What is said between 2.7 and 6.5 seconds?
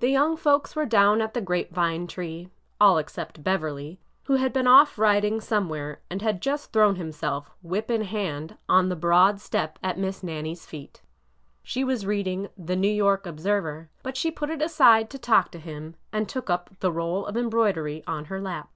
all except Beverly, who had been off riding somewhere and had